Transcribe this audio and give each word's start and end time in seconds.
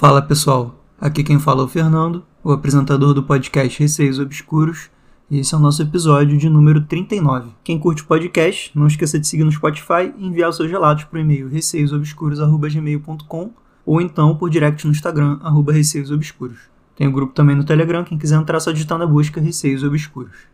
Fala 0.00 0.22
pessoal, 0.22 0.82
aqui 0.98 1.22
quem 1.22 1.38
fala 1.38 1.60
é 1.60 1.64
o 1.64 1.68
Fernando, 1.68 2.24
o 2.42 2.52
apresentador 2.52 3.12
do 3.12 3.22
podcast 3.22 3.78
Receios 3.78 4.18
Obscuros, 4.18 4.88
e 5.30 5.40
esse 5.40 5.54
é 5.54 5.58
o 5.58 5.60
nosso 5.60 5.82
episódio 5.82 6.38
de 6.38 6.48
número 6.48 6.80
39. 6.80 7.50
Quem 7.62 7.78
curte 7.78 8.02
o 8.02 8.06
podcast, 8.06 8.72
não 8.74 8.86
esqueça 8.86 9.20
de 9.20 9.26
seguir 9.26 9.44
no 9.44 9.52
Spotify 9.52 10.10
e 10.16 10.26
enviar 10.26 10.48
os 10.48 10.56
seus 10.56 10.70
relatos 10.70 11.04
por 11.04 11.20
e-mail 11.20 11.50
receiosobscuros.gmail.com 11.50 13.50
ou 13.84 14.00
então 14.00 14.34
por 14.34 14.48
direct 14.48 14.86
no 14.86 14.90
Instagram, 14.90 15.38
arroba 15.42 15.70
receiosobscuros. 15.70 16.60
Tem 16.96 17.06
o 17.06 17.10
um 17.10 17.12
grupo 17.12 17.34
também 17.34 17.54
no 17.54 17.64
Telegram, 17.64 18.02
quem 18.02 18.16
quiser 18.16 18.40
entrar 18.40 18.58
só 18.58 18.72
digitar 18.72 18.96
na 18.96 19.04
busca 19.04 19.38
Receios 19.38 19.82
Obscuros. 19.82 20.46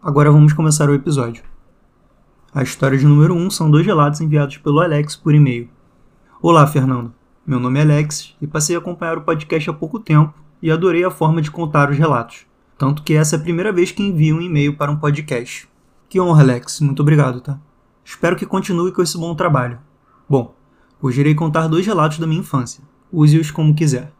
Agora 0.00 0.30
vamos 0.30 0.52
começar 0.52 0.88
o 0.88 0.94
episódio. 0.94 1.42
A 2.54 2.62
história 2.62 2.96
de 2.96 3.04
número 3.04 3.34
1 3.34 3.50
são 3.50 3.68
dois 3.68 3.84
relatos 3.84 4.20
enviados 4.20 4.58
pelo 4.58 4.78
Alex 4.78 5.16
por 5.16 5.34
e-mail. 5.34 5.68
Olá, 6.40 6.64
Fernando. 6.68 7.12
Meu 7.44 7.58
nome 7.58 7.80
é 7.80 7.82
Alex 7.82 8.36
e 8.40 8.46
passei 8.46 8.76
a 8.76 8.78
acompanhar 8.78 9.18
o 9.18 9.22
podcast 9.22 9.68
há 9.68 9.72
pouco 9.72 9.98
tempo 9.98 10.32
e 10.62 10.70
adorei 10.70 11.02
a 11.02 11.10
forma 11.10 11.42
de 11.42 11.50
contar 11.50 11.90
os 11.90 11.98
relatos. 11.98 12.46
Tanto 12.78 13.02
que 13.02 13.14
essa 13.14 13.34
é 13.34 13.38
a 13.38 13.42
primeira 13.42 13.72
vez 13.72 13.90
que 13.90 14.00
envio 14.00 14.36
um 14.36 14.40
e-mail 14.40 14.76
para 14.76 14.92
um 14.92 14.96
podcast. 14.96 15.68
Que 16.08 16.20
honra, 16.20 16.42
Alex. 16.42 16.80
Muito 16.80 17.02
obrigado, 17.02 17.40
tá? 17.40 17.58
Espero 18.04 18.36
que 18.36 18.46
continue 18.46 18.92
com 18.92 19.02
esse 19.02 19.18
bom 19.18 19.34
trabalho. 19.34 19.80
Bom, 20.28 20.54
hoje 21.00 21.18
irei 21.18 21.34
contar 21.34 21.66
dois 21.66 21.84
relatos 21.84 22.20
da 22.20 22.28
minha 22.28 22.38
infância. 22.38 22.84
Use-os 23.12 23.50
como 23.50 23.74
quiser. 23.74 24.12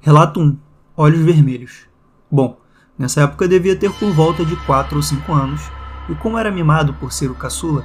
Relato 0.00 0.40
1. 0.40 0.56
Olhos 0.96 1.20
Vermelhos. 1.20 1.88
Bom, 2.30 2.58
nessa 2.96 3.20
época 3.20 3.46
devia 3.46 3.76
ter 3.76 3.92
por 3.92 4.10
volta 4.12 4.46
de 4.46 4.56
4 4.64 4.96
ou 4.96 5.02
5 5.02 5.30
anos 5.30 5.60
e 6.08 6.14
como 6.14 6.38
era 6.38 6.50
mimado 6.50 6.94
por 6.94 7.12
ser 7.12 7.30
o 7.30 7.34
caçula, 7.34 7.84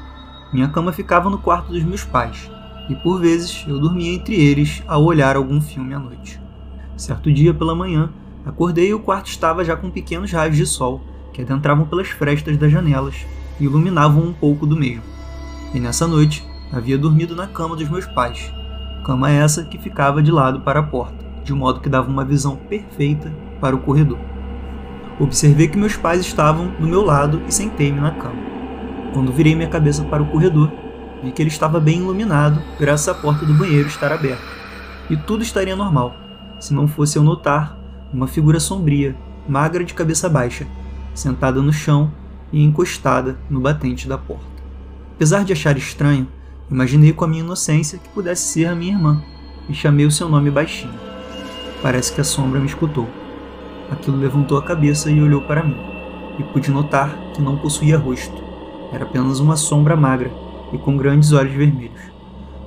minha 0.54 0.70
cama 0.70 0.94
ficava 0.94 1.30
no 1.30 1.40
quarto 1.40 1.74
dos 1.74 1.84
meus 1.84 2.06
pais, 2.06 2.50
e 2.90 2.96
por 2.96 3.20
vezes 3.20 3.66
eu 3.68 3.80
dormia 3.80 4.14
entre 4.14 4.36
eles 4.36 4.84
ao 4.88 5.04
olhar 5.04 5.36
algum 5.36 5.60
filme 5.62 5.94
à 5.94 6.00
noite. 6.00 6.40
Certo 6.96 7.32
dia 7.32 7.54
pela 7.54 7.76
manhã, 7.76 8.10
acordei 8.46 8.90
e 8.90 8.94
o 8.94 9.00
quarto 9.00 9.28
estava 9.28 9.66
já 9.66 9.76
com 9.76 9.90
pequenos 9.90 10.32
raios 10.32 10.56
de 10.56 10.66
sol 10.66 11.02
que 11.34 11.42
adentravam 11.42 11.86
pelas 11.86 12.08
frestas 12.10 12.58
das 12.58 12.72
janelas 12.72 13.26
e 13.60 13.66
iluminavam 13.66 14.24
um 14.24 14.34
pouco 14.34 14.66
do 14.66 14.76
mesmo. 14.76 15.04
E 15.74 15.80
nessa 15.80 16.08
noite 16.08 16.46
havia 16.72 16.98
dormido 16.98 17.36
na 17.36 17.48
cama 17.48 17.76
dos 17.76 17.90
meus 17.90 18.06
pais, 18.06 18.52
cama 19.04 19.30
essa 19.30 19.64
que 19.66 19.78
ficava 19.78 20.24
de 20.24 20.32
lado 20.32 20.62
para 20.62 20.80
a 20.80 20.84
porta, 20.84 21.26
de 21.44 21.54
modo 21.54 21.82
que 21.82 21.90
dava 21.90 22.10
uma 22.10 22.24
visão 22.24 22.56
perfeita 22.56 23.32
para 23.60 23.76
o 23.76 23.80
corredor. 23.80 24.18
Observei 25.20 25.68
que 25.68 25.78
meus 25.78 25.96
pais 25.96 26.22
estavam 26.22 26.68
do 26.80 26.88
meu 26.88 27.02
lado 27.02 27.42
e 27.48 27.54
sentei-me 27.54 28.00
na 28.00 28.12
cama. 28.12 28.44
Quando 29.14 29.32
virei 29.32 29.56
minha 29.56 29.70
cabeça 29.70 30.04
para 30.04 30.24
o 30.24 30.26
corredor, 30.26 30.72
que 31.32 31.42
ele 31.42 31.50
estava 31.50 31.80
bem 31.80 32.00
iluminado, 32.00 32.62
graças 32.80 33.08
à 33.08 33.14
porta 33.14 33.46
do 33.46 33.54
banheiro 33.54 33.88
estar 33.88 34.12
aberta. 34.12 34.44
E 35.10 35.16
tudo 35.16 35.44
estaria 35.44 35.76
normal, 35.76 36.16
se 36.60 36.74
não 36.74 36.88
fosse 36.88 37.18
eu 37.18 37.24
notar 37.24 37.78
uma 38.14 38.28
figura 38.28 38.60
sombria, 38.60 39.16
magra 39.48 39.84
de 39.84 39.94
cabeça 39.94 40.30
baixa, 40.30 40.66
sentada 41.14 41.62
no 41.62 41.74
chão 41.74 42.12
e 42.52 42.64
encostada 42.64 43.38
no 43.50 43.60
batente 43.60 44.08
da 44.08 44.18
porta. 44.18 44.46
Apesar 45.16 45.44
de 45.44 45.54
achar 45.54 45.78
estranho, 45.78 46.28
imaginei 46.70 47.14
com 47.14 47.26
a 47.26 47.28
minha 47.28 47.44
inocência 47.44 48.00
que 48.00 48.10
pudesse 48.10 48.48
ser 48.48 48.66
a 48.66 48.76
minha 48.76 48.94
irmã 48.94 49.24
e 49.70 49.74
chamei 49.74 50.06
o 50.06 50.12
seu 50.12 50.28
nome 50.30 50.50
baixinho. 50.50 50.94
Parece 51.82 52.14
que 52.14 52.22
a 52.22 52.24
sombra 52.24 52.60
me 52.60 52.66
escutou. 52.66 53.08
Aquilo 53.92 54.18
levantou 54.18 54.58
a 54.58 54.64
cabeça 54.64 55.12
e 55.12 55.22
olhou 55.22 55.42
para 55.42 55.64
mim, 55.64 55.78
e 56.40 56.44
pude 56.44 56.72
notar 56.72 57.16
que 57.34 57.42
não 57.42 57.58
possuía 57.58 57.98
rosto. 57.98 58.44
Era 58.92 59.04
apenas 59.04 59.40
uma 59.40 59.56
sombra 59.56 59.96
magra 59.96 60.32
e 60.72 60.78
com 60.78 60.98
grandes 60.98 61.32
olhos 61.32 61.54
vermelhos. 61.54 62.02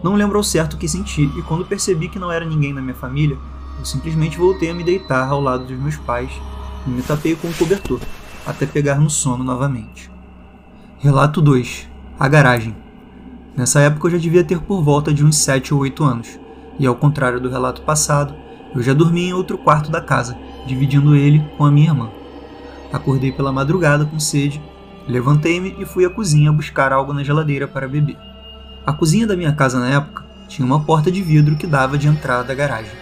Não 0.02 0.14
lembro 0.14 0.38
ao 0.38 0.44
certo 0.44 0.74
o 0.74 0.78
que 0.78 0.88
senti, 0.88 1.24
e 1.36 1.42
quando 1.42 1.64
percebi 1.64 2.08
que 2.08 2.18
não 2.18 2.30
era 2.30 2.45
ninguém 2.45 2.74
da 2.74 2.80
minha 2.80 2.95
família, 2.95 3.36
eu 3.78 3.84
simplesmente 3.84 4.39
voltei 4.39 4.70
a 4.70 4.74
me 4.74 4.84
deitar 4.84 5.28
ao 5.28 5.40
lado 5.40 5.67
dos 5.67 5.78
meus 5.78 5.96
pais 5.96 6.30
e 6.86 6.90
me 6.90 7.02
tapei 7.02 7.34
com 7.34 7.48
o 7.48 7.50
um 7.50 7.55
cobertor, 7.55 8.00
até 8.46 8.67
pegar 8.67 8.96
no 8.96 9.11
sono 9.11 9.42
novamente. 9.42 10.11
Relato 10.98 11.40
2 11.40 11.89
A 12.18 12.28
Garagem 12.28 12.74
Nessa 13.58 13.80
época 13.80 14.06
eu 14.06 14.12
já 14.12 14.18
devia 14.18 14.44
ter 14.44 14.61
por 14.61 14.84
volta 14.84 15.12
de 15.12 15.24
uns 15.24 15.36
7 15.36 15.74
ou 15.74 15.80
8 15.80 16.05
anos, 16.05 16.39
e 16.78 16.86
ao 16.86 16.94
contrário 16.94 17.40
do 17.40 17.50
relato 17.50 17.83
passado, 17.83 18.33
eu 18.73 18.80
já 18.80 18.94
dormia 18.94 19.30
em 19.30 19.33
outro 19.33 19.58
quarto 19.58 19.90
da 19.90 20.00
casa, 20.00 20.39
dividindo 20.64 21.17
ele 21.17 21.44
com 21.56 21.64
a 21.64 21.70
minha 21.70 21.89
irmã. 21.89 22.08
Acordei 22.92 23.33
pela 23.33 23.50
madrugada 23.50 24.06
com 24.06 24.20
sede, 24.20 24.62
levantei-me 25.08 25.74
e 25.79 25.85
fui 25.85 26.05
à 26.05 26.11
cozinha 26.11 26.52
buscar 26.52 26.92
algo 26.92 27.13
na 27.13 27.24
geladeira 27.24 27.67
para 27.67 27.89
beber. 27.89 28.17
A 28.86 28.92
cozinha 28.92 29.27
da 29.27 29.36
minha 29.36 29.52
casa 29.52 29.80
na 29.80 29.89
época 29.89 30.24
tinha 30.46 30.64
uma 30.64 30.85
porta 30.85 31.11
de 31.11 31.20
vidro 31.23 31.57
que 31.57 31.67
dava 31.67 31.98
de 31.98 32.07
entrada 32.07 32.45
da 32.45 32.55
garagem. 32.55 32.92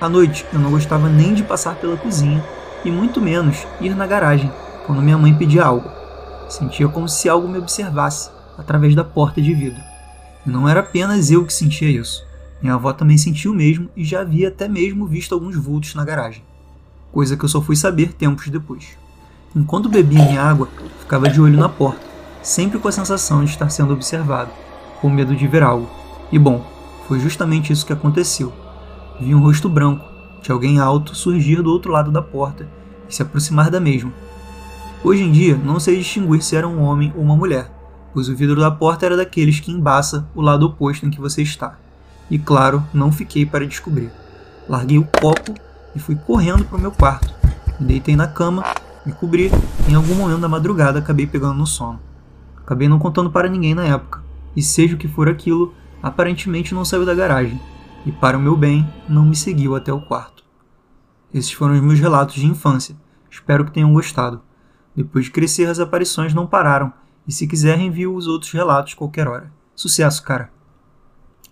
À 0.00 0.08
noite 0.08 0.44
eu 0.52 0.58
não 0.58 0.70
gostava 0.70 1.08
nem 1.08 1.32
de 1.32 1.42
passar 1.42 1.76
pela 1.76 1.96
cozinha 1.96 2.44
e 2.84 2.90
muito 2.90 3.20
menos 3.20 3.66
ir 3.80 3.94
na 3.94 4.06
garagem 4.06 4.52
quando 4.86 5.00
minha 5.00 5.16
mãe 5.16 5.32
pedia 5.32 5.64
algo. 5.64 5.90
Sentia 6.48 6.88
como 6.88 7.08
se 7.08 7.28
algo 7.28 7.48
me 7.48 7.58
observasse 7.58 8.30
através 8.58 8.94
da 8.94 9.04
porta 9.04 9.40
de 9.40 9.54
vidro. 9.54 9.80
E 10.44 10.50
não 10.50 10.68
era 10.68 10.80
apenas 10.80 11.30
eu 11.30 11.46
que 11.46 11.52
sentia 11.52 11.88
isso. 11.88 12.26
Minha 12.60 12.74
avó 12.74 12.92
também 12.92 13.16
sentiu 13.16 13.52
o 13.52 13.54
mesmo 13.54 13.88
e 13.96 14.04
já 14.04 14.20
havia 14.20 14.48
até 14.48 14.68
mesmo 14.68 15.06
visto 15.06 15.32
alguns 15.32 15.56
vultos 15.56 15.94
na 15.94 16.04
garagem 16.04 16.42
coisa 17.12 17.36
que 17.36 17.44
eu 17.44 17.48
só 17.48 17.60
fui 17.60 17.76
saber 17.76 18.12
tempos 18.12 18.48
depois. 18.48 18.96
Enquanto 19.54 19.88
bebia 19.88 20.24
minha 20.24 20.42
água, 20.42 20.68
ficava 21.00 21.28
de 21.28 21.40
olho 21.40 21.58
na 21.58 21.68
porta, 21.68 22.06
sempre 22.40 22.78
com 22.78 22.86
a 22.86 22.92
sensação 22.92 23.44
de 23.44 23.50
estar 23.50 23.68
sendo 23.68 23.92
observado, 23.92 24.52
com 25.00 25.10
medo 25.10 25.34
de 25.34 25.48
ver 25.48 25.64
algo. 25.64 25.90
E 26.30 26.38
bom, 26.38 26.64
foi 27.08 27.18
justamente 27.18 27.72
isso 27.72 27.84
que 27.84 27.92
aconteceu. 27.92 28.52
Vi 29.20 29.34
um 29.34 29.40
rosto 29.40 29.68
branco 29.68 30.04
de 30.40 30.52
alguém 30.52 30.78
alto 30.78 31.16
surgir 31.16 31.62
do 31.62 31.70
outro 31.70 31.90
lado 31.90 32.12
da 32.12 32.22
porta 32.22 32.68
e 33.08 33.14
se 33.14 33.22
aproximar 33.22 33.70
da 33.70 33.80
mesma. 33.80 34.12
Hoje 35.02 35.24
em 35.24 35.32
dia, 35.32 35.56
não 35.56 35.80
sei 35.80 35.98
distinguir 35.98 36.42
se 36.42 36.54
era 36.54 36.68
um 36.68 36.80
homem 36.80 37.12
ou 37.16 37.22
uma 37.22 37.34
mulher, 37.34 37.68
pois 38.14 38.28
o 38.28 38.36
vidro 38.36 38.60
da 38.60 38.70
porta 38.70 39.04
era 39.04 39.16
daqueles 39.16 39.58
que 39.58 39.72
embaça 39.72 40.28
o 40.32 40.40
lado 40.40 40.64
oposto 40.64 41.04
em 41.04 41.10
que 41.10 41.20
você 41.20 41.42
está. 41.42 41.76
E 42.30 42.38
claro, 42.38 42.84
não 42.94 43.10
fiquei 43.10 43.44
para 43.44 43.66
descobrir. 43.66 44.12
Larguei 44.68 44.98
o 44.98 45.08
copo 45.20 45.54
e 45.96 45.98
fui 45.98 46.14
correndo 46.14 46.64
para 46.64 46.78
o 46.78 46.80
meu 46.80 46.92
quarto. 46.92 47.34
Me 47.80 47.88
deitei 47.88 48.14
na 48.14 48.28
cama, 48.28 48.62
me 49.04 49.12
cobri 49.12 49.50
em 49.88 49.94
algum 49.94 50.14
momento 50.14 50.40
da 50.40 50.48
madrugada 50.48 50.98
acabei 50.98 51.26
pegando 51.26 51.54
no 51.54 51.66
sono. 51.66 52.00
Acabei 52.56 52.88
não 52.88 52.98
contando 52.98 53.30
para 53.30 53.48
ninguém 53.48 53.74
na 53.74 53.84
época, 53.84 54.22
e 54.54 54.62
seja 54.62 54.94
o 54.94 54.98
que 54.98 55.08
for 55.08 55.28
aquilo, 55.28 55.74
aparentemente 56.02 56.74
não 56.74 56.84
saiu 56.84 57.04
da 57.04 57.14
garagem, 57.14 57.60
e 58.06 58.12
para 58.12 58.38
o 58.38 58.40
meu 58.40 58.56
bem, 58.56 58.88
não 59.08 59.24
me 59.24 59.34
seguiu 59.34 59.74
até 59.74 59.92
o 59.92 60.00
quarto. 60.00 60.44
Esses 61.32 61.52
foram 61.52 61.74
os 61.74 61.80
meus 61.80 62.00
relatos 62.00 62.36
de 62.36 62.46
infância. 62.46 62.96
Espero 63.30 63.64
que 63.64 63.72
tenham 63.72 63.92
gostado. 63.92 64.40
Depois 64.94 65.26
de 65.26 65.30
crescer, 65.30 65.66
as 65.66 65.78
aparições 65.78 66.34
não 66.34 66.46
pararam, 66.46 66.92
e 67.26 67.32
se 67.32 67.46
quiser, 67.46 67.78
envio 67.78 68.14
os 68.14 68.26
outros 68.26 68.50
relatos 68.52 68.94
qualquer 68.94 69.28
hora. 69.28 69.52
Sucesso, 69.74 70.22
cara! 70.22 70.50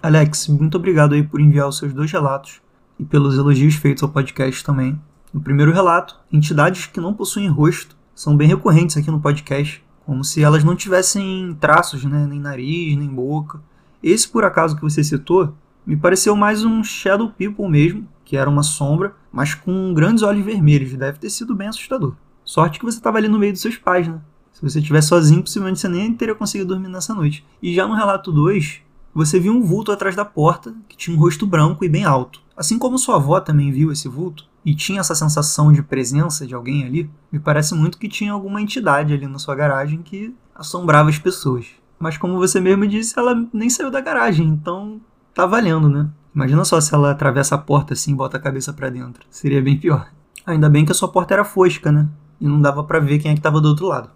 Alex, 0.02 0.48
muito 0.48 0.76
obrigado 0.76 1.14
aí 1.14 1.22
por 1.22 1.40
enviar 1.40 1.68
os 1.68 1.78
seus 1.78 1.92
dois 1.92 2.10
relatos 2.10 2.60
e 2.98 3.04
pelos 3.04 3.36
elogios 3.36 3.74
feitos 3.74 4.02
ao 4.02 4.08
podcast 4.08 4.64
também. 4.64 5.00
No 5.32 5.40
primeiro 5.40 5.72
relato, 5.72 6.16
entidades 6.32 6.86
que 6.86 7.00
não 7.00 7.12
possuem 7.12 7.48
rosto 7.48 7.94
são 8.14 8.36
bem 8.36 8.48
recorrentes 8.48 8.96
aqui 8.96 9.10
no 9.10 9.20
podcast, 9.20 9.84
como 10.06 10.24
se 10.24 10.42
elas 10.42 10.64
não 10.64 10.74
tivessem 10.74 11.54
traços, 11.60 12.02
né, 12.04 12.26
nem 12.26 12.40
nariz, 12.40 12.96
nem 12.96 13.08
boca. 13.08 13.60
Esse, 14.02 14.26
por 14.26 14.42
acaso, 14.42 14.74
que 14.74 14.82
você 14.82 15.04
citou, 15.04 15.54
me 15.86 15.96
pareceu 15.96 16.34
mais 16.34 16.64
um 16.64 16.82
Shadow 16.82 17.30
People 17.30 17.68
mesmo, 17.68 18.08
que 18.24 18.36
era 18.38 18.48
uma 18.48 18.62
sombra, 18.62 19.14
mas 19.30 19.54
com 19.54 19.92
grandes 19.92 20.22
olhos 20.22 20.44
vermelhos. 20.44 20.94
Deve 20.94 21.18
ter 21.18 21.28
sido 21.28 21.54
bem 21.54 21.68
assustador. 21.68 22.14
Sorte 22.42 22.78
que 22.78 22.84
você 22.84 22.96
estava 22.96 23.18
ali 23.18 23.28
no 23.28 23.38
meio 23.38 23.52
dos 23.52 23.60
seus 23.60 23.76
pais, 23.76 24.08
né? 24.08 24.18
Se 24.52 24.62
você 24.62 24.78
estivesse 24.78 25.08
sozinho, 25.08 25.42
possivelmente 25.42 25.78
você 25.78 25.88
nem 25.88 26.12
teria 26.14 26.34
conseguido 26.34 26.74
dormir 26.74 26.88
nessa 26.88 27.14
noite. 27.14 27.46
E 27.62 27.74
já 27.74 27.86
no 27.86 27.94
relato 27.94 28.32
2, 28.32 28.80
você 29.14 29.38
viu 29.38 29.52
um 29.52 29.62
vulto 29.62 29.92
atrás 29.92 30.16
da 30.16 30.24
porta 30.24 30.74
que 30.88 30.96
tinha 30.96 31.16
um 31.16 31.20
rosto 31.20 31.46
branco 31.46 31.84
e 31.84 31.88
bem 31.88 32.04
alto. 32.04 32.40
Assim 32.56 32.78
como 32.78 32.98
sua 32.98 33.16
avó 33.16 33.38
também 33.40 33.70
viu 33.70 33.92
esse 33.92 34.08
vulto 34.08 34.48
e 34.68 34.74
tinha 34.74 35.00
essa 35.00 35.14
sensação 35.14 35.72
de 35.72 35.82
presença 35.82 36.46
de 36.46 36.54
alguém 36.54 36.84
ali, 36.84 37.10
me 37.32 37.38
parece 37.38 37.74
muito 37.74 37.96
que 37.96 38.06
tinha 38.06 38.34
alguma 38.34 38.60
entidade 38.60 39.14
ali 39.14 39.26
na 39.26 39.38
sua 39.38 39.54
garagem 39.54 40.02
que 40.02 40.36
assombrava 40.54 41.08
as 41.08 41.18
pessoas. 41.18 41.68
Mas 41.98 42.18
como 42.18 42.36
você 42.36 42.60
mesmo 42.60 42.86
disse, 42.86 43.18
ela 43.18 43.48
nem 43.50 43.70
saiu 43.70 43.90
da 43.90 44.02
garagem, 44.02 44.46
então 44.46 45.00
tá 45.32 45.46
valendo, 45.46 45.88
né? 45.88 46.10
Imagina 46.34 46.66
só 46.66 46.78
se 46.82 46.94
ela 46.94 47.12
atravessa 47.12 47.54
a 47.54 47.58
porta 47.58 47.94
assim 47.94 48.12
e 48.12 48.14
bota 48.14 48.36
a 48.36 48.40
cabeça 48.40 48.70
para 48.70 48.90
dentro. 48.90 49.24
Seria 49.30 49.62
bem 49.62 49.78
pior. 49.78 50.12
Ainda 50.44 50.68
bem 50.68 50.84
que 50.84 50.92
a 50.92 50.94
sua 50.94 51.08
porta 51.08 51.32
era 51.32 51.46
fosca, 51.46 51.90
né? 51.90 52.06
E 52.38 52.46
não 52.46 52.60
dava 52.60 52.84
para 52.84 53.00
ver 53.00 53.20
quem 53.20 53.32
é 53.32 53.34
que 53.34 53.40
tava 53.40 53.62
do 53.62 53.68
outro 53.68 53.86
lado. 53.86 54.10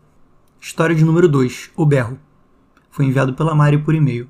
História 0.60 0.94
de 0.94 1.02
número 1.02 1.30
2, 1.30 1.70
O 1.74 1.86
Berro. 1.86 2.18
Foi 2.90 3.06
enviado 3.06 3.32
pela 3.32 3.54
Mari 3.54 3.78
por 3.78 3.94
e-mail. 3.94 4.28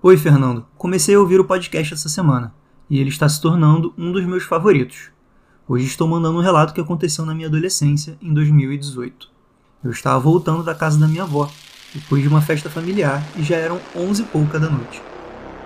Oi, 0.00 0.16
Fernando. 0.16 0.64
Comecei 0.78 1.16
a 1.16 1.18
ouvir 1.18 1.40
o 1.40 1.44
podcast 1.44 1.92
essa 1.92 2.08
semana 2.08 2.54
e 2.88 3.00
ele 3.00 3.08
está 3.08 3.28
se 3.28 3.40
tornando 3.40 3.92
um 3.98 4.12
dos 4.12 4.24
meus 4.24 4.44
favoritos. 4.44 5.15
Hoje 5.68 5.84
estou 5.84 6.06
mandando 6.06 6.38
um 6.38 6.42
relato 6.42 6.72
que 6.72 6.80
aconteceu 6.80 7.26
na 7.26 7.34
minha 7.34 7.48
adolescência, 7.48 8.16
em 8.22 8.32
2018. 8.32 9.28
Eu 9.82 9.90
estava 9.90 10.16
voltando 10.16 10.62
da 10.62 10.76
casa 10.76 10.96
da 10.96 11.08
minha 11.08 11.24
avó, 11.24 11.50
depois 11.92 12.22
de 12.22 12.28
uma 12.28 12.40
festa 12.40 12.70
familiar, 12.70 13.20
e 13.36 13.42
já 13.42 13.56
eram 13.56 13.80
onze 13.96 14.22
e 14.22 14.26
pouca 14.26 14.60
da 14.60 14.70
noite. 14.70 15.02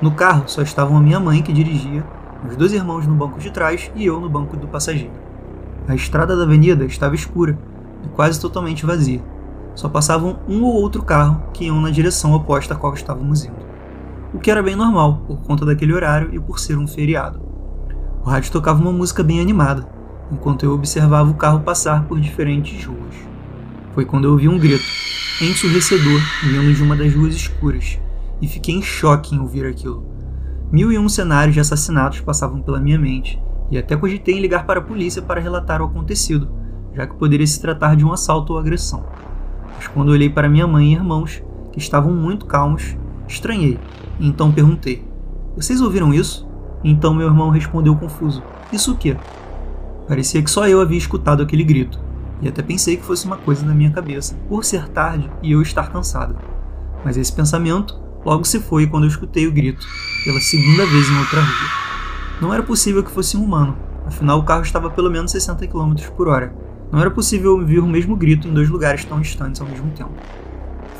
No 0.00 0.12
carro 0.12 0.44
só 0.46 0.62
estavam 0.62 0.96
a 0.96 1.02
minha 1.02 1.20
mãe, 1.20 1.42
que 1.42 1.52
dirigia, 1.52 2.02
meus 2.42 2.56
dois 2.56 2.72
irmãos 2.72 3.06
no 3.06 3.14
banco 3.14 3.38
de 3.38 3.50
trás 3.50 3.92
e 3.94 4.06
eu 4.06 4.18
no 4.18 4.30
banco 4.30 4.56
do 4.56 4.66
passageiro. 4.66 5.12
A 5.86 5.94
estrada 5.94 6.34
da 6.34 6.44
avenida 6.44 6.86
estava 6.86 7.14
escura 7.14 7.58
e 8.02 8.08
quase 8.08 8.40
totalmente 8.40 8.86
vazia. 8.86 9.22
Só 9.74 9.86
passavam 9.86 10.40
um 10.48 10.62
ou 10.64 10.76
outro 10.76 11.02
carro 11.02 11.42
que 11.52 11.66
iam 11.66 11.78
na 11.78 11.90
direção 11.90 12.32
oposta 12.32 12.72
a 12.72 12.76
qual 12.78 12.94
estávamos 12.94 13.44
indo. 13.44 13.66
O 14.32 14.38
que 14.38 14.50
era 14.50 14.62
bem 14.62 14.76
normal, 14.76 15.24
por 15.26 15.42
conta 15.42 15.66
daquele 15.66 15.92
horário 15.92 16.34
e 16.34 16.40
por 16.40 16.58
ser 16.58 16.78
um 16.78 16.88
feriado. 16.88 17.49
O 18.22 18.28
rádio 18.28 18.52
tocava 18.52 18.80
uma 18.80 18.92
música 18.92 19.22
bem 19.22 19.40
animada, 19.40 19.88
enquanto 20.30 20.62
eu 20.62 20.74
observava 20.74 21.30
o 21.30 21.34
carro 21.34 21.60
passar 21.60 22.04
por 22.04 22.20
diferentes 22.20 22.84
ruas. 22.84 23.14
Foi 23.94 24.04
quando 24.04 24.24
eu 24.24 24.32
ouvi 24.32 24.46
um 24.46 24.58
grito, 24.58 24.84
ensurdecedor, 25.40 26.20
vindo 26.42 26.74
de 26.74 26.82
uma 26.82 26.94
das 26.94 27.14
ruas 27.14 27.34
escuras, 27.34 27.98
e 28.40 28.46
fiquei 28.46 28.74
em 28.74 28.82
choque 28.82 29.34
em 29.34 29.40
ouvir 29.40 29.64
aquilo. 29.64 30.06
Mil 30.70 30.92
e 30.92 30.98
um 30.98 31.08
cenários 31.08 31.54
de 31.54 31.60
assassinatos 31.60 32.20
passavam 32.20 32.60
pela 32.60 32.78
minha 32.78 32.98
mente, 32.98 33.42
e 33.70 33.78
até 33.78 33.96
cogitei 33.96 34.36
em 34.36 34.40
ligar 34.40 34.66
para 34.66 34.80
a 34.80 34.84
polícia 34.84 35.22
para 35.22 35.40
relatar 35.40 35.80
o 35.80 35.86
acontecido, 35.86 36.50
já 36.94 37.06
que 37.06 37.16
poderia 37.16 37.46
se 37.46 37.60
tratar 37.60 37.96
de 37.96 38.04
um 38.04 38.12
assalto 38.12 38.52
ou 38.52 38.58
agressão. 38.58 39.02
Mas 39.76 39.88
quando 39.88 40.10
olhei 40.10 40.28
para 40.28 40.48
minha 40.48 40.66
mãe 40.66 40.92
e 40.92 40.94
irmãos, 40.94 41.42
que 41.72 41.78
estavam 41.78 42.12
muito 42.12 42.44
calmos, 42.44 42.96
estranhei, 43.26 43.78
e 44.18 44.28
então 44.28 44.52
perguntei: 44.52 45.08
Vocês 45.56 45.80
ouviram 45.80 46.12
isso? 46.12 46.49
Então 46.82 47.14
meu 47.14 47.26
irmão 47.26 47.50
respondeu 47.50 47.94
confuso: 47.96 48.42
Isso 48.72 48.92
o 48.92 48.96
quê? 48.96 49.16
Parecia 50.08 50.42
que 50.42 50.50
só 50.50 50.66
eu 50.66 50.80
havia 50.80 50.98
escutado 50.98 51.42
aquele 51.42 51.62
grito, 51.62 52.00
e 52.42 52.48
até 52.48 52.62
pensei 52.62 52.96
que 52.96 53.04
fosse 53.04 53.26
uma 53.26 53.36
coisa 53.36 53.64
na 53.64 53.74
minha 53.74 53.90
cabeça, 53.90 54.34
por 54.48 54.64
ser 54.64 54.88
tarde 54.88 55.30
e 55.42 55.52
eu 55.52 55.62
estar 55.62 55.90
cansada. 55.90 56.34
Mas 57.04 57.16
esse 57.16 57.32
pensamento 57.32 57.98
logo 58.24 58.44
se 58.44 58.60
foi 58.60 58.86
quando 58.86 59.04
eu 59.04 59.08
escutei 59.08 59.46
o 59.46 59.52
grito, 59.52 59.86
pela 60.24 60.40
segunda 60.40 60.86
vez 60.86 61.08
em 61.08 61.18
outra 61.18 61.40
rua. 61.40 61.68
Não 62.40 62.52
era 62.54 62.62
possível 62.62 63.02
que 63.02 63.10
fosse 63.10 63.36
um 63.36 63.44
humano, 63.44 63.76
afinal 64.06 64.38
o 64.38 64.44
carro 64.44 64.62
estava 64.62 64.88
a 64.88 64.90
pelo 64.90 65.10
menos 65.10 65.30
60 65.30 65.66
km 65.66 65.94
por 66.16 66.28
hora. 66.28 66.54
Não 66.90 67.00
era 67.00 67.10
possível 67.10 67.52
ouvir 67.52 67.78
o 67.78 67.86
mesmo 67.86 68.16
grito 68.16 68.48
em 68.48 68.52
dois 68.52 68.68
lugares 68.68 69.04
tão 69.04 69.20
distantes 69.20 69.60
ao 69.60 69.68
mesmo 69.68 69.90
tempo. 69.92 70.12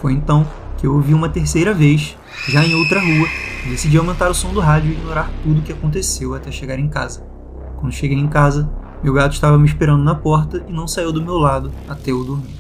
Foi 0.00 0.12
então 0.12 0.47
que 0.81 0.87
eu 0.87 0.94
ouvi 0.94 1.12
uma 1.12 1.29
terceira 1.29 1.75
vez, 1.75 2.17
já 2.49 2.65
em 2.65 2.75
outra 2.75 3.00
rua, 3.00 3.29
e 3.67 3.69
decidi 3.69 3.99
aumentar 3.99 4.31
o 4.31 4.35
som 4.35 4.53
do 4.55 4.61
rádio 4.61 4.91
e 4.91 4.94
ignorar 4.94 5.31
tudo 5.43 5.61
o 5.61 5.62
que 5.62 5.73
aconteceu 5.73 6.35
até 6.35 6.50
chegar 6.50 6.79
em 6.79 6.88
casa. 6.88 7.23
Quando 7.77 7.93
cheguei 7.93 8.17
em 8.17 8.27
casa, 8.27 8.73
meu 9.05 9.12
gato 9.12 9.35
estava 9.35 9.59
me 9.59 9.67
esperando 9.67 10.03
na 10.03 10.15
porta 10.15 10.65
e 10.67 10.73
não 10.73 10.88
saiu 10.88 11.12
do 11.12 11.23
meu 11.23 11.37
lado 11.37 11.71
até 11.87 12.12
eu 12.12 12.25
dormir. 12.25 12.55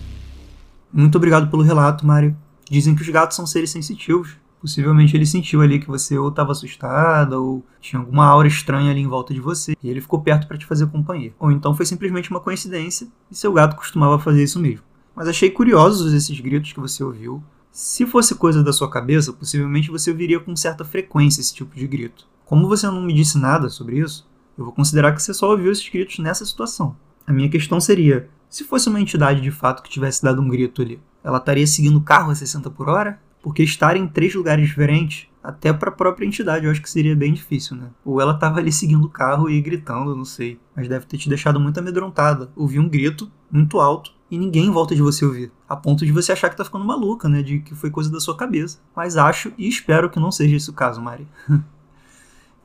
Muito 0.92 1.16
obrigado 1.16 1.50
pelo 1.50 1.62
relato, 1.62 2.06
Mário. 2.06 2.36
Dizem 2.70 2.94
que 2.94 3.00
os 3.00 3.08
gatos 3.08 3.36
são 3.36 3.46
seres 3.46 3.70
sensitivos. 3.70 4.36
Possivelmente 4.60 5.16
ele 5.16 5.24
sentiu 5.24 5.62
ali 5.62 5.78
que 5.78 5.86
você 5.86 6.18
ou 6.18 6.28
estava 6.28 6.52
assustada 6.52 7.38
ou 7.38 7.64
tinha 7.80 7.98
alguma 7.98 8.26
aura 8.26 8.46
estranha 8.46 8.90
ali 8.90 9.00
em 9.00 9.08
volta 9.08 9.32
de 9.32 9.40
você 9.40 9.74
e 9.82 9.88
ele 9.88 10.02
ficou 10.02 10.20
perto 10.20 10.46
para 10.46 10.58
te 10.58 10.66
fazer 10.66 10.86
companhia. 10.88 11.32
Ou 11.38 11.50
então 11.50 11.74
foi 11.74 11.86
simplesmente 11.86 12.30
uma 12.30 12.40
coincidência 12.40 13.08
e 13.30 13.34
seu 13.34 13.50
gato 13.52 13.76
costumava 13.76 14.18
fazer 14.18 14.42
isso 14.42 14.60
mesmo. 14.60 14.82
Mas 15.16 15.28
achei 15.28 15.50
curiosos 15.50 16.12
esses 16.12 16.38
gritos 16.38 16.74
que 16.74 16.80
você 16.80 17.02
ouviu. 17.02 17.42
Se 17.72 18.04
fosse 18.04 18.34
coisa 18.34 18.64
da 18.64 18.72
sua 18.72 18.90
cabeça, 18.90 19.32
possivelmente 19.32 19.92
você 19.92 20.10
ouviria 20.10 20.40
com 20.40 20.56
certa 20.56 20.84
frequência 20.84 21.40
esse 21.40 21.54
tipo 21.54 21.76
de 21.76 21.86
grito. 21.86 22.26
Como 22.44 22.68
você 22.68 22.86
não 22.86 23.00
me 23.00 23.14
disse 23.14 23.38
nada 23.38 23.68
sobre 23.68 24.00
isso, 24.00 24.28
eu 24.58 24.64
vou 24.64 24.74
considerar 24.74 25.14
que 25.14 25.22
você 25.22 25.32
só 25.32 25.48
ouviu 25.48 25.70
esses 25.70 25.88
gritos 25.88 26.18
nessa 26.18 26.44
situação. 26.44 26.96
A 27.24 27.32
minha 27.32 27.48
questão 27.48 27.80
seria: 27.80 28.28
se 28.48 28.64
fosse 28.64 28.88
uma 28.88 29.00
entidade 29.00 29.40
de 29.40 29.52
fato 29.52 29.84
que 29.84 29.88
tivesse 29.88 30.20
dado 30.20 30.42
um 30.42 30.48
grito 30.48 30.82
ali, 30.82 31.00
ela 31.22 31.38
estaria 31.38 31.66
seguindo 31.66 31.98
o 31.98 32.02
carro 32.02 32.32
a 32.32 32.34
60 32.34 32.68
por 32.70 32.88
hora? 32.88 33.20
Porque 33.40 33.62
estar 33.62 33.96
em 33.96 34.06
três 34.08 34.34
lugares 34.34 34.66
diferentes, 34.66 35.28
até 35.42 35.72
para 35.72 35.90
a 35.90 35.94
própria 35.94 36.26
entidade, 36.26 36.66
eu 36.66 36.72
acho 36.72 36.82
que 36.82 36.90
seria 36.90 37.14
bem 37.14 37.32
difícil, 37.32 37.76
né? 37.76 37.86
Ou 38.04 38.20
ela 38.20 38.34
estava 38.34 38.58
ali 38.58 38.72
seguindo 38.72 39.04
o 39.04 39.10
carro 39.10 39.48
e 39.48 39.60
gritando, 39.60 40.16
não 40.16 40.24
sei. 40.24 40.58
Mas 40.74 40.88
deve 40.88 41.06
ter 41.06 41.16
te 41.18 41.28
deixado 41.28 41.60
muito 41.60 41.78
amedrontada. 41.78 42.50
Ouvi 42.56 42.80
um 42.80 42.88
grito 42.88 43.30
muito 43.50 43.78
alto 43.78 44.12
e 44.30 44.38
ninguém 44.38 44.66
em 44.66 44.70
volta 44.70 44.94
de 44.94 45.02
você 45.02 45.24
ouvir. 45.24 45.50
A 45.68 45.74
ponto 45.74 46.06
de 46.06 46.12
você 46.12 46.32
achar 46.32 46.48
que 46.48 46.56
tá 46.56 46.64
ficando 46.64 46.84
maluca, 46.84 47.28
né? 47.28 47.42
De 47.42 47.58
que 47.58 47.74
foi 47.74 47.90
coisa 47.90 48.10
da 48.10 48.20
sua 48.20 48.36
cabeça. 48.36 48.78
Mas 48.94 49.16
acho 49.16 49.52
e 49.58 49.68
espero 49.68 50.08
que 50.08 50.20
não 50.20 50.30
seja 50.30 50.56
esse 50.56 50.70
o 50.70 50.72
caso, 50.72 51.00
Mari. 51.00 51.26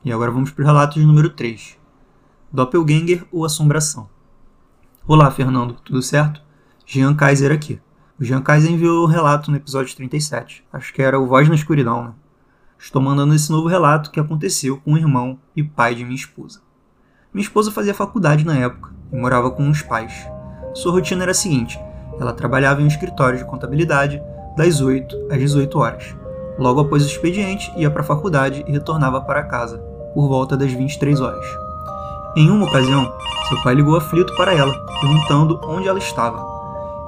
e 0.04 0.12
agora 0.12 0.30
vamos 0.30 0.50
pro 0.50 0.64
relato 0.64 0.98
de 0.98 1.04
número 1.04 1.30
3. 1.30 1.76
Doppelganger 2.52 3.26
ou 3.32 3.44
Assombração. 3.44 4.08
Olá, 5.06 5.30
Fernando, 5.30 5.74
tudo 5.84 6.00
certo? 6.02 6.40
Jean 6.86 7.14
Kaiser 7.14 7.50
aqui. 7.50 7.80
O 8.18 8.24
Jean 8.24 8.40
Kaiser 8.40 8.70
enviou 8.70 9.02
o 9.02 9.06
relato 9.06 9.50
no 9.50 9.56
episódio 9.56 9.94
37. 9.96 10.64
Acho 10.72 10.94
que 10.94 11.02
era 11.02 11.18
o 11.18 11.26
Voz 11.26 11.48
na 11.48 11.54
Escuridão, 11.54 12.04
né? 12.04 12.14
Estou 12.78 13.02
mandando 13.02 13.34
esse 13.34 13.50
novo 13.50 13.68
relato 13.68 14.10
que 14.10 14.20
aconteceu 14.20 14.78
com 14.78 14.92
o 14.92 14.98
irmão 14.98 15.38
e 15.54 15.62
pai 15.62 15.94
de 15.94 16.04
minha 16.04 16.14
esposa. 16.14 16.60
Minha 17.32 17.44
esposa 17.44 17.72
fazia 17.72 17.94
faculdade 17.94 18.44
na 18.44 18.56
época 18.56 18.94
e 19.12 19.16
morava 19.16 19.50
com 19.50 19.68
os 19.68 19.82
pais. 19.82 20.35
Sua 20.76 20.92
rotina 20.92 21.22
era 21.22 21.30
a 21.30 21.34
seguinte: 21.34 21.80
ela 22.20 22.34
trabalhava 22.34 22.82
em 22.82 22.84
um 22.84 22.88
escritório 22.88 23.38
de 23.38 23.44
contabilidade 23.46 24.22
das 24.56 24.82
8 24.82 25.28
às 25.30 25.38
18 25.38 25.78
horas. 25.78 26.14
Logo 26.58 26.80
após 26.80 27.02
o 27.02 27.06
expediente, 27.06 27.72
ia 27.76 27.90
para 27.90 28.02
a 28.02 28.04
faculdade 28.04 28.62
e 28.66 28.72
retornava 28.72 29.20
para 29.22 29.42
casa 29.44 29.78
por 30.14 30.28
volta 30.28 30.54
das 30.54 30.70
23 30.72 31.18
horas. 31.20 31.44
Em 32.36 32.50
uma 32.50 32.66
ocasião, 32.66 33.10
seu 33.48 33.62
pai 33.62 33.74
ligou 33.74 33.96
aflito 33.96 34.34
para 34.36 34.52
ela, 34.52 34.72
perguntando 35.00 35.58
onde 35.64 35.88
ela 35.88 35.98
estava. 35.98 36.44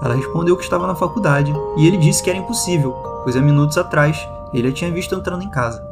Ela 0.03 0.14
respondeu 0.14 0.56
que 0.56 0.62
estava 0.62 0.87
na 0.87 0.94
faculdade 0.94 1.53
e 1.76 1.87
ele 1.87 1.99
disse 1.99 2.23
que 2.23 2.31
era 2.31 2.38
impossível, 2.38 2.93
pois 3.23 3.37
há 3.37 3.41
minutos 3.41 3.76
atrás 3.76 4.26
ele 4.55 4.69
a 4.69 4.73
tinha 4.73 4.91
visto 4.91 5.14
entrando 5.14 5.43
em 5.43 5.50
casa. 5.50 5.87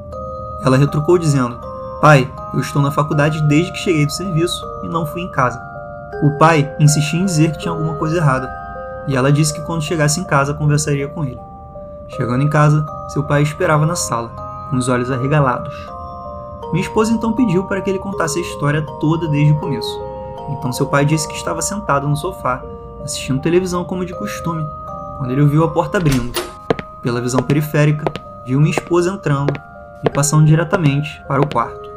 Ela 0.64 0.78
retrucou 0.78 1.18
dizendo: 1.18 1.60
Pai, 2.00 2.30
eu 2.54 2.60
estou 2.60 2.80
na 2.80 2.90
faculdade 2.90 3.46
desde 3.48 3.72
que 3.72 3.78
cheguei 3.78 4.06
do 4.06 4.12
serviço 4.12 4.64
e 4.82 4.88
não 4.88 5.04
fui 5.04 5.20
em 5.20 5.30
casa. 5.30 5.65
O 6.22 6.30
pai 6.38 6.74
insistia 6.78 7.20
em 7.20 7.24
dizer 7.24 7.52
que 7.52 7.58
tinha 7.58 7.72
alguma 7.72 7.94
coisa 7.94 8.16
errada, 8.16 8.50
e 9.06 9.14
ela 9.14 9.30
disse 9.30 9.52
que 9.52 9.60
quando 9.60 9.82
chegasse 9.82 10.20
em 10.20 10.24
casa 10.24 10.54
conversaria 10.54 11.08
com 11.08 11.24
ele. 11.24 11.40
Chegando 12.08 12.42
em 12.42 12.48
casa, 12.48 12.84
seu 13.08 13.22
pai 13.24 13.42
esperava 13.42 13.84
na 13.84 13.96
sala, 13.96 14.30
com 14.70 14.76
os 14.76 14.88
olhos 14.88 15.10
arregalados. 15.10 15.74
Minha 16.72 16.84
esposa 16.84 17.12
então 17.12 17.32
pediu 17.32 17.64
para 17.64 17.80
que 17.80 17.90
ele 17.90 17.98
contasse 17.98 18.38
a 18.38 18.42
história 18.42 18.84
toda 19.00 19.28
desde 19.28 19.52
o 19.52 19.60
começo. 19.60 20.00
Então 20.50 20.72
seu 20.72 20.86
pai 20.86 21.04
disse 21.04 21.28
que 21.28 21.34
estava 21.34 21.62
sentado 21.62 22.08
no 22.08 22.16
sofá, 22.16 22.62
assistindo 23.04 23.40
televisão 23.40 23.84
como 23.84 24.04
de 24.04 24.14
costume, 24.14 24.66
quando 25.18 25.30
ele 25.30 25.42
ouviu 25.42 25.64
a 25.64 25.68
porta 25.68 25.98
abrindo. 25.98 26.32
Pela 27.02 27.20
visão 27.20 27.42
periférica, 27.42 28.04
viu 28.44 28.60
minha 28.60 28.70
esposa 28.70 29.10
entrando 29.10 29.52
e 30.04 30.10
passando 30.10 30.46
diretamente 30.46 31.22
para 31.28 31.40
o 31.40 31.46
quarto. 31.46 31.95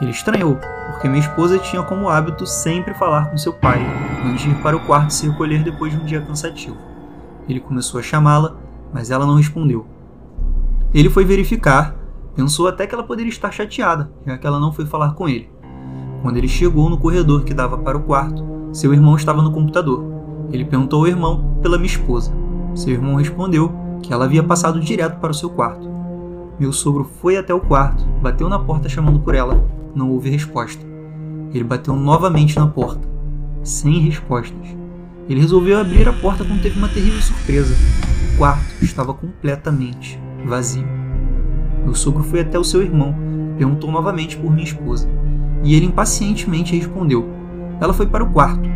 Ele 0.00 0.10
estranhou, 0.10 0.58
porque 0.90 1.08
minha 1.08 1.20
esposa 1.20 1.58
tinha 1.58 1.82
como 1.82 2.08
hábito 2.08 2.46
sempre 2.46 2.94
falar 2.94 3.30
com 3.30 3.38
seu 3.38 3.52
pai 3.52 3.80
antes 4.24 4.44
de 4.44 4.50
ir 4.50 4.62
para 4.62 4.76
o 4.76 4.80
quarto 4.80 5.12
se 5.12 5.28
recolher 5.28 5.62
depois 5.62 5.92
de 5.92 5.98
um 5.98 6.04
dia 6.04 6.20
cansativo. 6.20 6.76
Ele 7.48 7.60
começou 7.60 7.98
a 8.00 8.02
chamá-la, 8.02 8.56
mas 8.92 9.10
ela 9.10 9.26
não 9.26 9.36
respondeu. 9.36 9.86
Ele 10.92 11.08
foi 11.08 11.24
verificar 11.24 11.94
Pensou 12.36 12.68
até 12.68 12.86
que 12.86 12.94
ela 12.94 13.02
poderia 13.02 13.30
estar 13.30 13.50
chateada, 13.50 14.10
já 14.26 14.36
que 14.36 14.46
ela 14.46 14.60
não 14.60 14.70
foi 14.70 14.84
falar 14.84 15.14
com 15.14 15.26
ele. 15.26 15.48
Quando 16.20 16.36
ele 16.36 16.46
chegou 16.46 16.90
no 16.90 16.98
corredor 16.98 17.44
que 17.44 17.54
dava 17.54 17.78
para 17.78 17.96
o 17.96 18.02
quarto, 18.02 18.44
seu 18.74 18.92
irmão 18.92 19.16
estava 19.16 19.40
no 19.40 19.50
computador. 19.50 20.04
Ele 20.52 20.66
perguntou 20.66 21.00
ao 21.00 21.08
irmão 21.08 21.56
pela 21.62 21.78
minha 21.78 21.86
esposa. 21.88 22.30
Seu 22.74 22.92
irmão 22.92 23.14
respondeu 23.14 23.72
que 24.02 24.12
ela 24.12 24.26
havia 24.26 24.42
passado 24.42 24.78
direto 24.78 25.18
para 25.18 25.30
o 25.30 25.34
seu 25.34 25.48
quarto. 25.48 25.88
Meu 26.60 26.74
sogro 26.74 27.04
foi 27.22 27.38
até 27.38 27.54
o 27.54 27.60
quarto, 27.60 28.04
bateu 28.20 28.50
na 28.50 28.58
porta 28.58 28.86
chamando 28.86 29.18
por 29.18 29.34
ela. 29.34 29.64
Não 29.96 30.10
houve 30.10 30.28
resposta. 30.28 30.84
Ele 31.54 31.64
bateu 31.64 31.96
novamente 31.96 32.58
na 32.58 32.66
porta, 32.66 33.08
sem 33.62 33.98
respostas. 34.00 34.76
Ele 35.26 35.40
resolveu 35.40 35.80
abrir 35.80 36.06
a 36.06 36.12
porta 36.12 36.44
quando 36.44 36.60
teve 36.60 36.78
uma 36.78 36.86
terrível 36.86 37.18
surpresa. 37.22 37.74
O 38.34 38.36
quarto 38.36 38.84
estava 38.84 39.14
completamente 39.14 40.20
vazio. 40.44 40.86
Meu 41.82 41.94
sogro 41.94 42.22
foi 42.22 42.40
até 42.40 42.58
o 42.58 42.64
seu 42.64 42.82
irmão, 42.82 43.16
perguntou 43.56 43.90
novamente 43.90 44.36
por 44.36 44.50
minha 44.50 44.66
esposa, 44.66 45.08
e 45.64 45.74
ele 45.74 45.86
impacientemente 45.86 46.76
respondeu: 46.76 47.26
Ela 47.80 47.94
foi 47.94 48.06
para 48.06 48.22
o 48.22 48.30
quarto. 48.30 48.68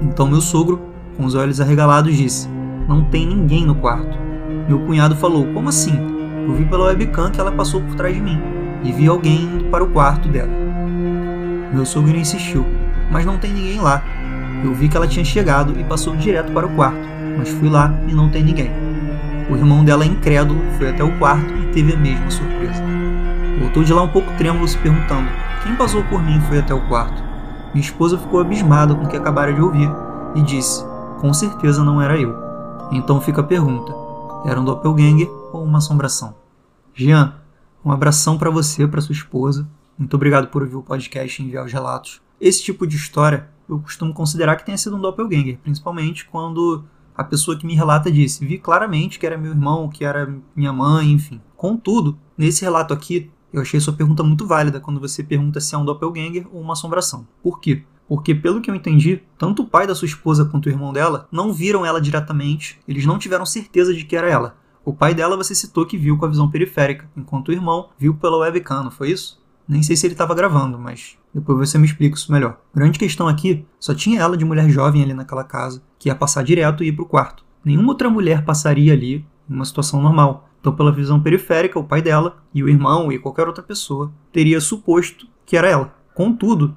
Então 0.00 0.28
meu 0.28 0.40
sogro, 0.40 0.80
com 1.16 1.24
os 1.24 1.34
olhos 1.34 1.60
arregalados, 1.60 2.16
disse: 2.16 2.48
Não 2.86 3.02
tem 3.10 3.26
ninguém 3.26 3.66
no 3.66 3.74
quarto. 3.74 4.16
Meu 4.68 4.78
cunhado 4.86 5.16
falou: 5.16 5.52
Como 5.52 5.68
assim? 5.68 5.98
Eu 6.46 6.54
vi 6.54 6.64
pela 6.64 6.84
webcam 6.84 7.32
que 7.32 7.40
ela 7.40 7.50
passou 7.50 7.80
por 7.80 7.96
trás 7.96 8.14
de 8.14 8.20
mim 8.20 8.57
e 8.82 8.92
vi 8.92 9.06
alguém 9.06 9.44
indo 9.44 9.64
para 9.66 9.84
o 9.84 9.88
quarto 9.88 10.28
dela. 10.28 10.50
Meu 11.72 11.84
sogro 11.84 12.16
insistiu: 12.16 12.66
Mas 13.10 13.24
não 13.24 13.38
tem 13.38 13.52
ninguém 13.52 13.80
lá. 13.80 14.02
Eu 14.64 14.74
vi 14.74 14.88
que 14.88 14.96
ela 14.96 15.06
tinha 15.06 15.24
chegado 15.24 15.78
e 15.78 15.84
passou 15.84 16.16
direto 16.16 16.52
para 16.52 16.66
o 16.66 16.74
quarto, 16.74 16.98
mas 17.36 17.48
fui 17.48 17.68
lá 17.68 17.94
e 18.08 18.14
não 18.14 18.28
tem 18.28 18.42
ninguém. 18.42 18.70
O 19.48 19.56
irmão 19.56 19.84
dela, 19.84 20.04
incrédulo, 20.04 20.60
foi 20.76 20.90
até 20.90 21.02
o 21.02 21.16
quarto 21.18 21.52
e 21.54 21.72
teve 21.72 21.94
a 21.94 21.96
mesma 21.96 22.30
surpresa. 22.30 22.82
Voltou 23.60 23.82
de 23.82 23.92
lá 23.92 24.02
um 24.02 24.08
pouco 24.08 24.32
trêmulo, 24.36 24.66
se 24.66 24.76
perguntando: 24.78 25.28
Quem 25.62 25.74
passou 25.76 26.02
por 26.04 26.22
mim 26.22 26.40
foi 26.42 26.58
até 26.58 26.74
o 26.74 26.80
quarto? 26.88 27.22
Minha 27.72 27.84
esposa 27.84 28.18
ficou 28.18 28.40
abismada 28.40 28.94
com 28.94 29.04
o 29.04 29.08
que 29.08 29.16
acabara 29.16 29.52
de 29.52 29.60
ouvir 29.60 29.90
e 30.34 30.42
disse: 30.42 30.84
Com 31.20 31.32
certeza 31.32 31.84
não 31.84 32.00
era 32.00 32.18
eu. 32.18 32.34
Então 32.90 33.20
fica 33.20 33.40
a 33.40 33.44
pergunta: 33.44 33.92
era 34.44 34.60
um 34.60 34.64
doppelganger 34.64 35.28
ou 35.52 35.64
uma 35.64 35.78
assombração? 35.78 36.34
Jean, 36.94 37.34
um 37.88 37.92
abração 37.92 38.36
para 38.36 38.50
você, 38.50 38.86
para 38.86 39.00
sua 39.00 39.14
esposa. 39.14 39.66
Muito 39.96 40.14
obrigado 40.14 40.48
por 40.48 40.62
ouvir 40.62 40.76
o 40.76 40.82
podcast 40.82 41.40
e 41.40 41.46
enviar 41.46 41.64
os 41.64 41.72
relatos. 41.72 42.20
Esse 42.38 42.62
tipo 42.62 42.86
de 42.86 42.96
história 42.96 43.48
eu 43.66 43.78
costumo 43.78 44.12
considerar 44.12 44.56
que 44.56 44.66
tenha 44.66 44.76
sido 44.76 44.96
um 44.96 45.00
doppelganger, 45.00 45.58
principalmente 45.62 46.26
quando 46.26 46.84
a 47.16 47.24
pessoa 47.24 47.56
que 47.56 47.66
me 47.66 47.74
relata 47.74 48.12
disse: 48.12 48.44
vi 48.44 48.58
claramente 48.58 49.18
que 49.18 49.24
era 49.24 49.38
meu 49.38 49.52
irmão, 49.52 49.88
que 49.88 50.04
era 50.04 50.32
minha 50.54 50.72
mãe, 50.72 51.10
enfim. 51.10 51.40
Contudo, 51.56 52.18
nesse 52.36 52.62
relato 52.62 52.92
aqui, 52.92 53.30
eu 53.50 53.62
achei 53.62 53.80
sua 53.80 53.94
pergunta 53.94 54.22
muito 54.22 54.46
válida 54.46 54.80
quando 54.80 55.00
você 55.00 55.24
pergunta 55.24 55.58
se 55.58 55.74
é 55.74 55.78
um 55.78 55.84
doppelganger 55.84 56.46
ou 56.52 56.60
uma 56.60 56.74
assombração. 56.74 57.26
Por 57.42 57.58
quê? 57.58 57.84
Porque, 58.06 58.34
pelo 58.34 58.60
que 58.60 58.70
eu 58.70 58.74
entendi, 58.74 59.22
tanto 59.38 59.62
o 59.62 59.66
pai 59.66 59.86
da 59.86 59.94
sua 59.94 60.06
esposa 60.06 60.44
quanto 60.44 60.66
o 60.66 60.70
irmão 60.70 60.92
dela 60.92 61.26
não 61.32 61.54
viram 61.54 61.86
ela 61.86 62.00
diretamente, 62.00 62.78
eles 62.86 63.06
não 63.06 63.18
tiveram 63.18 63.46
certeza 63.46 63.94
de 63.94 64.04
que 64.04 64.16
era 64.16 64.28
ela. 64.28 64.56
O 64.88 64.94
pai 64.94 65.14
dela 65.14 65.36
você 65.36 65.54
citou 65.54 65.84
que 65.84 65.98
viu 65.98 66.16
com 66.16 66.24
a 66.24 66.28
visão 66.28 66.50
periférica, 66.50 67.06
enquanto 67.14 67.48
o 67.48 67.52
irmão 67.52 67.90
viu 67.98 68.14
pela 68.14 68.38
webcam, 68.38 68.84
não 68.84 68.90
foi 68.90 69.10
isso? 69.10 69.38
Nem 69.68 69.82
sei 69.82 69.94
se 69.94 70.06
ele 70.06 70.14
estava 70.14 70.34
gravando, 70.34 70.78
mas 70.78 71.18
depois 71.34 71.58
você 71.58 71.76
me 71.76 71.84
explica 71.84 72.16
isso 72.16 72.32
melhor. 72.32 72.58
Grande 72.74 72.98
questão 72.98 73.28
aqui, 73.28 73.66
só 73.78 73.94
tinha 73.94 74.18
ela 74.18 74.34
de 74.34 74.46
mulher 74.46 74.66
jovem 74.70 75.02
ali 75.02 75.12
naquela 75.12 75.44
casa, 75.44 75.82
que 75.98 76.08
ia 76.08 76.14
passar 76.14 76.42
direto 76.42 76.82
e 76.82 76.86
ir 76.88 76.92
pro 76.92 77.04
quarto. 77.04 77.44
Nenhuma 77.62 77.90
outra 77.90 78.08
mulher 78.08 78.46
passaria 78.46 78.94
ali 78.94 79.26
em 79.46 79.54
uma 79.54 79.66
situação 79.66 80.00
normal. 80.00 80.48
Então, 80.58 80.74
pela 80.74 80.90
visão 80.90 81.20
periférica, 81.20 81.78
o 81.78 81.84
pai 81.84 82.00
dela 82.00 82.38
e 82.54 82.62
o 82.62 82.68
irmão 82.70 83.12
e 83.12 83.18
qualquer 83.18 83.46
outra 83.46 83.62
pessoa 83.62 84.10
teria 84.32 84.58
suposto 84.58 85.28
que 85.44 85.54
era 85.54 85.68
ela. 85.68 85.94
Contudo, 86.14 86.74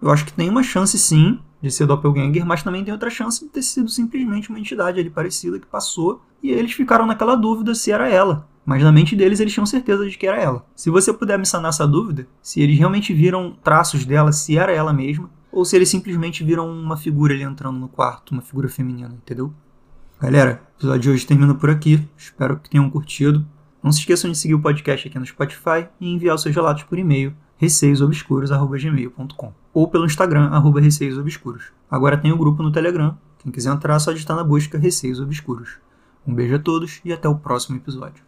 eu 0.00 0.10
acho 0.10 0.24
que 0.24 0.32
tem 0.32 0.48
uma 0.48 0.62
chance 0.62 0.98
sim 0.98 1.38
de 1.60 1.70
ser 1.70 1.86
doppelganger, 1.86 2.44
mas 2.46 2.62
também 2.62 2.82
tem 2.82 2.92
outra 2.92 3.10
chance 3.10 3.44
de 3.44 3.50
ter 3.50 3.62
sido 3.62 3.88
simplesmente 3.88 4.48
uma 4.48 4.58
entidade 4.58 4.98
ali 4.98 5.10
parecida 5.10 5.58
que 5.58 5.66
passou 5.66 6.22
e 6.42 6.50
eles 6.50 6.72
ficaram 6.72 7.06
naquela 7.06 7.36
dúvida 7.36 7.74
se 7.74 7.92
era 7.92 8.08
ela. 8.08 8.48
Mas 8.64 8.82
na 8.82 8.92
mente 8.92 9.14
deles 9.14 9.40
eles 9.40 9.52
tinham 9.52 9.66
certeza 9.66 10.08
de 10.08 10.16
que 10.16 10.26
era 10.26 10.40
ela. 10.40 10.64
Se 10.74 10.90
você 10.90 11.12
puder 11.12 11.38
me 11.38 11.44
sanar 11.44 11.70
essa 11.70 11.86
dúvida, 11.86 12.26
se 12.40 12.60
eles 12.60 12.78
realmente 12.78 13.12
viram 13.12 13.56
traços 13.62 14.06
dela, 14.06 14.32
se 14.32 14.56
era 14.56 14.72
ela 14.72 14.92
mesma, 14.92 15.28
ou 15.52 15.64
se 15.64 15.76
eles 15.76 15.88
simplesmente 15.88 16.44
viram 16.44 16.70
uma 16.70 16.96
figura 16.96 17.34
ali 17.34 17.42
entrando 17.42 17.78
no 17.78 17.88
quarto, 17.88 18.30
uma 18.30 18.42
figura 18.42 18.68
feminina, 18.68 19.14
entendeu? 19.14 19.52
Galera, 20.20 20.62
o 20.74 20.78
episódio 20.78 21.00
de 21.00 21.10
hoje 21.10 21.26
termina 21.26 21.54
por 21.54 21.70
aqui. 21.70 22.06
Espero 22.16 22.58
que 22.58 22.70
tenham 22.70 22.88
curtido. 22.88 23.44
Não 23.82 23.90
se 23.90 24.00
esqueçam 24.00 24.30
de 24.30 24.36
seguir 24.36 24.54
o 24.54 24.60
podcast 24.60 25.08
aqui 25.08 25.18
no 25.18 25.26
Spotify 25.26 25.88
e 25.98 26.12
enviar 26.12 26.34
os 26.34 26.42
seus 26.42 26.54
relatos 26.54 26.84
por 26.84 26.98
e-mail 26.98 27.34
receiosobscuros.gmail.com 27.60 29.52
ou 29.72 29.86
pelo 29.86 30.06
Instagram, 30.06 30.46
arroba 30.46 30.80
receiosobscuros. 30.80 31.66
Agora 31.90 32.16
tem 32.16 32.32
o 32.32 32.34
um 32.34 32.38
grupo 32.38 32.62
no 32.62 32.72
Telegram. 32.72 33.16
Quem 33.38 33.52
quiser 33.52 33.70
entrar, 33.70 33.98
só 34.00 34.12
digitar 34.12 34.36
na 34.36 34.42
busca 34.42 34.78
Receios 34.78 35.20
Obscuros. 35.20 35.76
Um 36.26 36.34
beijo 36.34 36.56
a 36.56 36.58
todos 36.58 37.00
e 37.04 37.12
até 37.12 37.28
o 37.28 37.36
próximo 37.36 37.76
episódio. 37.76 38.22